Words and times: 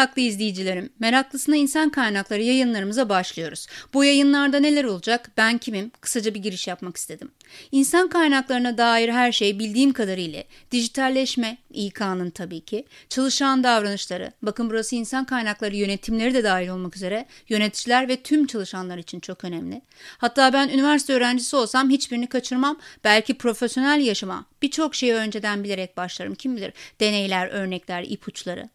meraklı 0.00 0.22
izleyicilerim. 0.22 0.90
Meraklısına 0.98 1.56
insan 1.56 1.90
kaynakları 1.90 2.42
yayınlarımıza 2.42 3.08
başlıyoruz. 3.08 3.66
Bu 3.94 4.04
yayınlarda 4.04 4.60
neler 4.60 4.84
olacak? 4.84 5.30
Ben 5.36 5.58
kimim? 5.58 5.90
Kısaca 6.00 6.34
bir 6.34 6.40
giriş 6.40 6.66
yapmak 6.66 6.96
istedim. 6.96 7.30
İnsan 7.72 8.08
kaynaklarına 8.08 8.78
dair 8.78 9.08
her 9.08 9.32
şey 9.32 9.58
bildiğim 9.58 9.92
kadarıyla 9.92 10.42
dijitalleşme, 10.72 11.58
İK'nın 11.70 12.30
tabii 12.30 12.60
ki, 12.60 12.84
çalışan 13.08 13.64
davranışları, 13.64 14.32
bakın 14.42 14.70
burası 14.70 14.96
insan 14.96 15.24
kaynakları 15.24 15.76
yönetimleri 15.76 16.34
de 16.34 16.44
dahil 16.44 16.68
olmak 16.68 16.96
üzere 16.96 17.26
yöneticiler 17.48 18.08
ve 18.08 18.16
tüm 18.16 18.46
çalışanlar 18.46 18.98
için 18.98 19.20
çok 19.20 19.44
önemli. 19.44 19.82
Hatta 20.18 20.52
ben 20.52 20.68
üniversite 20.68 21.12
öğrencisi 21.12 21.56
olsam 21.56 21.90
hiçbirini 21.90 22.26
kaçırmam. 22.26 22.78
Belki 23.04 23.34
profesyonel 23.34 24.00
yaşama 24.00 24.46
birçok 24.62 24.94
şeyi 24.94 25.14
önceden 25.14 25.64
bilerek 25.64 25.96
başlarım. 25.96 26.34
Kim 26.34 26.56
bilir 26.56 26.72
deneyler, 27.00 27.48
örnekler, 27.48 28.02
ipuçları. 28.02 28.68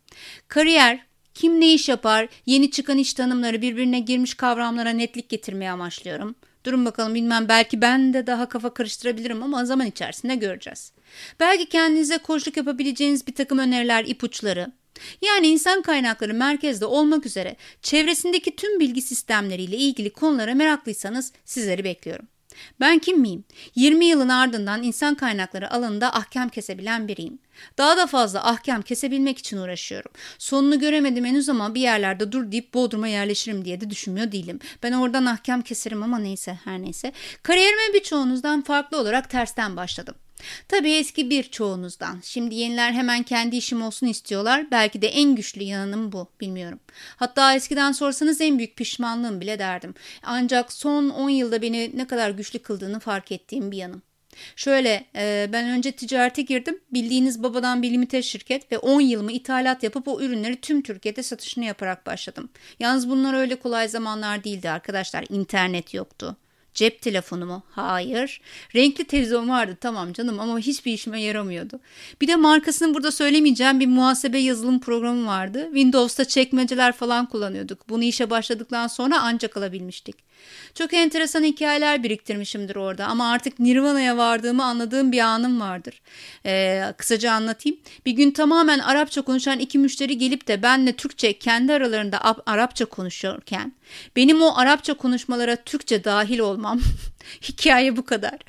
Kariyer, 0.48 1.06
kim 1.36 1.62
ne 1.62 1.74
iş 1.74 1.90
yapar, 1.90 2.28
yeni 2.46 2.72
çıkan 2.72 2.98
iş 2.98 3.14
tanımları 3.14 3.62
birbirine 3.62 4.00
girmiş 4.00 4.34
kavramlara 4.34 4.90
netlik 4.90 5.30
getirmeye 5.30 5.72
amaçlıyorum. 5.72 6.36
Durun 6.66 6.86
bakalım 6.86 7.16
bilmem 7.16 7.50
belki 7.50 7.82
ben 7.82 8.14
de 8.14 8.28
daha 8.28 8.50
kafa 8.50 8.74
karıştırabilirim 8.74 9.44
ama 9.44 9.66
zaman 9.66 9.88
içerisinde 9.88 10.36
göreceğiz. 10.36 10.92
Belki 11.40 11.66
kendinize 11.66 12.18
koçluk 12.18 12.58
yapabileceğiniz 12.58 13.28
bir 13.28 13.36
takım 13.36 13.60
öneriler, 13.60 14.06
ipuçları. 14.06 14.72
Yani 15.22 15.48
insan 15.48 15.82
kaynakları 15.82 16.34
merkezde 16.34 16.86
olmak 16.86 17.26
üzere 17.26 17.56
çevresindeki 17.82 18.56
tüm 18.56 18.80
bilgi 18.80 19.02
sistemleriyle 19.02 19.78
ilgili 19.78 20.10
konulara 20.10 20.56
meraklıysanız 20.56 21.34
sizleri 21.46 21.84
bekliyorum. 21.84 22.28
Ben 22.80 23.00
kim 23.00 23.20
miyim? 23.20 23.44
20 23.76 24.06
yılın 24.06 24.30
ardından 24.30 24.84
insan 24.84 25.16
kaynakları 25.16 25.72
alanında 25.74 26.14
ahkam 26.14 26.50
kesebilen 26.50 27.08
biriyim. 27.08 27.40
Daha 27.78 27.98
da 27.98 28.08
fazla 28.08 28.46
ahkam 28.46 28.82
kesebilmek 28.82 29.38
için 29.38 29.58
uğraşıyorum. 29.58 30.12
Sonunu 30.38 30.80
göremedim 30.80 31.26
henüz 31.26 31.50
ama 31.50 31.76
bir 31.76 31.82
yerlerde 31.82 32.32
dur 32.32 32.52
deyip 32.52 32.74
Bodrum'a 32.74 33.08
yerleşirim 33.08 33.66
diye 33.66 33.82
de 33.82 33.90
düşünmüyor 33.90 34.32
değilim. 34.32 34.60
Ben 34.84 34.92
oradan 34.92 35.26
ahkam 35.26 35.62
keserim 35.62 36.04
ama 36.04 36.20
neyse 36.20 36.60
her 36.64 36.82
neyse. 36.82 37.12
Kariyerime 37.44 37.94
birçoğunuzdan 37.94 38.62
farklı 38.62 38.98
olarak 38.98 39.30
tersten 39.30 39.76
başladım. 39.76 40.16
Tabii 40.68 40.92
eski 40.92 41.30
bir 41.30 41.44
çoğunuzdan. 41.44 42.20
Şimdi 42.24 42.56
yeniler 42.56 42.92
hemen 42.92 43.24
kendi 43.24 43.56
işim 43.56 43.82
olsun 43.82 44.08
istiyorlar. 44.08 44.72
Belki 44.72 45.02
de 45.02 45.08
en 45.08 45.36
güçlü 45.36 45.64
yanım 45.64 46.12
bu. 46.12 46.28
Bilmiyorum. 46.42 46.80
Hatta 47.16 47.56
eskiden 47.56 47.92
sorsanız 47.92 48.42
en 48.42 48.58
büyük 48.58 48.76
pişmanlığım 48.76 49.42
bile 49.42 49.60
derdim. 49.60 49.94
Ancak 50.24 50.74
son 50.74 51.10
10 51.10 51.30
yılda 51.30 51.62
beni 51.62 51.92
ne 51.98 52.08
kadar 52.08 52.30
güçlü 52.30 52.60
kıldığını 52.60 53.00
fark 53.00 53.32
ettiğim 53.32 53.72
bir 53.72 53.78
yanım. 53.78 54.02
Şöyle 54.56 55.06
e, 55.16 55.50
ben 55.54 55.70
önce 55.70 55.92
ticarete 55.92 56.42
girdim. 56.42 56.80
Bildiğiniz 56.94 57.44
babadan 57.44 57.82
bir 57.82 57.92
limite 57.92 58.22
şirket 58.22 58.72
ve 58.72 58.78
10 58.78 59.02
yılımı 59.02 59.32
ithalat 59.32 59.84
yapıp 59.84 60.08
o 60.08 60.22
ürünleri 60.22 60.62
tüm 60.62 60.82
Türkiye'de 60.82 61.24
satışını 61.24 61.66
yaparak 61.66 62.06
başladım. 62.06 62.50
Yalnız 62.80 63.10
bunlar 63.10 63.34
öyle 63.34 63.56
kolay 63.56 63.88
zamanlar 63.88 64.44
değildi 64.44 64.70
arkadaşlar. 64.70 65.26
İnternet 65.30 65.94
yoktu. 65.94 66.38
Cep 66.76 67.02
telefonu 67.02 67.46
mu? 67.46 67.64
Hayır. 67.72 68.42
Renkli 68.76 69.04
televizyon 69.04 69.50
vardı 69.50 69.78
tamam 69.82 70.14
canım 70.14 70.40
ama 70.40 70.60
hiçbir 70.60 70.94
işime 70.94 71.22
yaramıyordu. 71.22 71.80
Bir 72.22 72.28
de 72.28 72.36
markasını 72.36 72.94
burada 72.94 73.12
söylemeyeceğim 73.12 73.80
bir 73.80 73.88
muhasebe 73.88 74.38
yazılım 74.38 74.80
programı 74.80 75.28
vardı. 75.28 75.66
Windows'ta 75.66 76.26
çekmeceler 76.26 76.92
falan 76.92 77.26
kullanıyorduk. 77.26 77.90
Bunu 77.90 78.04
işe 78.04 78.30
başladıktan 78.30 78.88
sonra 78.88 79.20
ancak 79.22 79.58
alabilmiştik. 79.58 80.16
Çok 80.74 80.94
enteresan 80.94 81.44
hikayeler 81.44 82.04
biriktirmişimdir 82.04 82.76
orada 82.76 83.06
ama 83.06 83.32
artık 83.32 83.60
Nirvana'ya 83.60 84.18
vardığımı 84.18 84.64
anladığım 84.64 85.12
bir 85.12 85.20
anım 85.20 85.62
vardır. 85.62 86.02
Ee, 86.46 86.94
kısaca 86.98 87.32
anlatayım. 87.32 87.78
Bir 88.06 88.12
gün 88.12 88.32
tamamen 88.32 88.80
Arapça 88.80 89.22
konuşan 89.22 89.60
iki 89.60 89.80
müşteri 89.80 90.18
gelip 90.18 90.48
de 90.48 90.64
benle 90.64 90.94
Türkçe 90.94 91.40
kendi 91.40 91.74
aralarında 91.74 92.20
Arapça 92.46 92.86
konuşuyorken 92.86 93.74
benim 94.16 94.42
o 94.42 94.58
Arapça 94.58 94.94
konuşmalara 94.94 95.56
Türkçe 95.56 96.04
dahil 96.04 96.40
olmam 96.40 96.80
Hikaye 97.42 97.98
bu 97.98 98.06
kadar. 98.06 98.40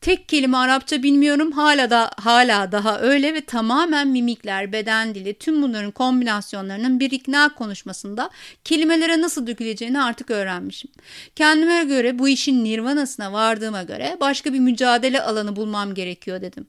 Tek 0.00 0.28
kelime 0.28 0.56
Arapça 0.56 1.02
bilmiyorum 1.02 1.52
hala 1.52 1.90
da 1.90 2.10
hala 2.16 2.72
daha 2.72 3.00
öyle 3.00 3.34
ve 3.34 3.40
tamamen 3.40 4.08
mimikler, 4.08 4.72
beden 4.72 5.14
dili 5.14 5.34
tüm 5.34 5.62
bunların 5.62 5.90
kombinasyonlarının 5.90 7.00
bir 7.00 7.10
ikna 7.10 7.54
konuşmasında 7.54 8.30
kelimelere 8.64 9.20
nasıl 9.20 9.46
döküleceğini 9.46 10.02
artık 10.02 10.30
öğrenmişim. 10.30 10.90
Kendime 11.36 11.84
göre 11.84 12.18
bu 12.18 12.28
işin 12.28 12.64
nirvanasına 12.64 13.32
vardığıma 13.32 13.82
göre 13.82 14.16
başka 14.20 14.52
bir 14.52 14.60
mücadele 14.60 15.22
alanı 15.22 15.56
bulmam 15.56 15.94
gerekiyor 15.94 16.40
dedim. 16.40 16.66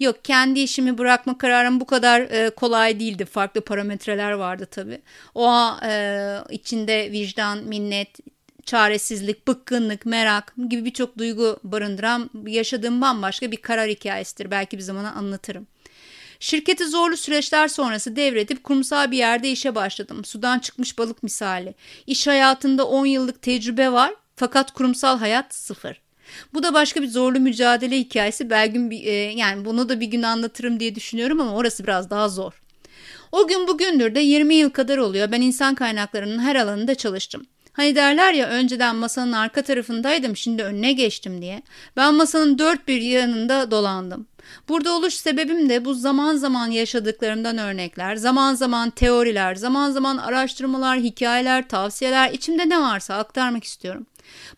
Yok 0.00 0.24
kendi 0.24 0.60
işimi 0.60 0.98
bırakma 0.98 1.38
kararım 1.38 1.80
bu 1.80 1.84
kadar 1.84 2.20
e, 2.20 2.50
kolay 2.50 3.00
değildi. 3.00 3.24
Farklı 3.24 3.60
parametreler 3.60 4.32
vardı 4.32 4.68
tabii. 4.70 5.00
O 5.34 5.70
e, 5.84 6.34
içinde 6.50 7.12
vicdan, 7.12 7.58
minnet, 7.58 8.18
çaresizlik, 8.68 9.48
bıkkınlık, 9.48 10.06
merak 10.06 10.54
gibi 10.68 10.84
birçok 10.84 11.18
duygu 11.18 11.58
barındıran 11.64 12.30
yaşadığım 12.46 13.00
bambaşka 13.00 13.50
bir 13.50 13.56
karar 13.56 13.88
hikayesidir. 13.88 14.50
Belki 14.50 14.78
bir 14.78 14.82
zaman 14.82 15.04
anlatırım. 15.04 15.66
Şirketi 16.40 16.86
zorlu 16.88 17.16
süreçler 17.16 17.68
sonrası 17.68 18.16
devredip 18.16 18.64
kurumsal 18.64 19.10
bir 19.10 19.16
yerde 19.16 19.50
işe 19.50 19.74
başladım. 19.74 20.24
Sudan 20.24 20.58
çıkmış 20.58 20.98
balık 20.98 21.22
misali. 21.22 21.74
İş 22.06 22.26
hayatında 22.26 22.86
10 22.88 23.06
yıllık 23.06 23.42
tecrübe 23.42 23.92
var 23.92 24.14
fakat 24.36 24.72
kurumsal 24.72 25.18
hayat 25.18 25.54
sıfır. 25.54 26.00
Bu 26.54 26.62
da 26.62 26.74
başka 26.74 27.02
bir 27.02 27.08
zorlu 27.08 27.40
mücadele 27.40 27.98
hikayesi. 27.98 28.50
Belki 28.50 28.90
bir, 28.90 29.04
e, 29.04 29.12
yani 29.12 29.64
bunu 29.64 29.88
da 29.88 30.00
bir 30.00 30.06
gün 30.06 30.22
anlatırım 30.22 30.80
diye 30.80 30.94
düşünüyorum 30.94 31.40
ama 31.40 31.54
orası 31.54 31.84
biraz 31.84 32.10
daha 32.10 32.28
zor. 32.28 32.62
O 33.32 33.48
gün 33.48 33.68
bugündür 33.68 34.14
de 34.14 34.20
20 34.20 34.54
yıl 34.54 34.70
kadar 34.70 34.98
oluyor. 34.98 35.32
Ben 35.32 35.40
insan 35.40 35.74
kaynaklarının 35.74 36.38
her 36.38 36.56
alanında 36.56 36.94
çalıştım. 36.94 37.46
Hani 37.78 37.96
derler 37.96 38.32
ya 38.32 38.48
önceden 38.48 38.96
masanın 38.96 39.32
arka 39.32 39.62
tarafındaydım 39.62 40.36
şimdi 40.36 40.62
önüne 40.62 40.92
geçtim 40.92 41.42
diye. 41.42 41.62
Ben 41.96 42.14
masanın 42.14 42.58
dört 42.58 42.88
bir 42.88 43.00
yanında 43.00 43.70
dolandım. 43.70 44.26
Burada 44.68 44.92
oluş 44.92 45.14
sebebim 45.14 45.68
de 45.68 45.84
bu 45.84 45.94
zaman 45.94 46.36
zaman 46.36 46.70
yaşadıklarımdan 46.70 47.58
örnekler, 47.58 48.16
zaman 48.16 48.54
zaman 48.54 48.90
teoriler, 48.90 49.54
zaman 49.54 49.90
zaman 49.90 50.16
araştırmalar, 50.16 50.98
hikayeler, 50.98 51.68
tavsiyeler 51.68 52.30
içimde 52.30 52.68
ne 52.68 52.80
varsa 52.80 53.16
aktarmak 53.16 53.64
istiyorum. 53.64 54.06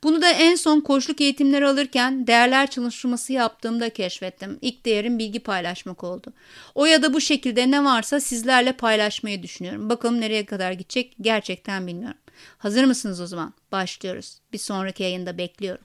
Bunu 0.02 0.22
da 0.22 0.30
en 0.30 0.54
son 0.54 0.80
koçluk 0.80 1.20
eğitimleri 1.20 1.66
alırken 1.66 2.26
değerler 2.26 2.70
çalışması 2.70 3.32
yaptığımda 3.32 3.90
keşfettim. 3.90 4.58
İlk 4.62 4.86
değerim 4.86 5.18
bilgi 5.18 5.40
paylaşmak 5.40 6.04
oldu. 6.04 6.32
O 6.74 6.86
ya 6.86 7.02
da 7.02 7.14
bu 7.14 7.20
şekilde 7.20 7.70
ne 7.70 7.84
varsa 7.84 8.20
sizlerle 8.20 8.72
paylaşmayı 8.72 9.42
düşünüyorum. 9.42 9.90
Bakalım 9.90 10.20
nereye 10.20 10.46
kadar 10.46 10.72
gidecek 10.72 11.16
gerçekten 11.20 11.86
bilmiyorum. 11.86 12.18
Hazır 12.58 12.84
mısınız 12.84 13.20
o 13.20 13.26
zaman? 13.26 13.54
Başlıyoruz. 13.72 14.38
Bir 14.52 14.58
sonraki 14.58 15.02
yayında 15.02 15.38
bekliyorum. 15.38 15.84